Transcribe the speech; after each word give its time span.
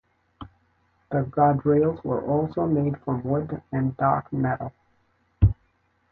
The 1.11 1.19
guardrails 1.25 2.03
were 2.03 2.23
also 2.25 2.65
made 2.65 2.99
from 3.03 3.21
wood 3.23 3.61
and 3.71 3.95
dark 3.97 4.33
metal. 4.33 4.73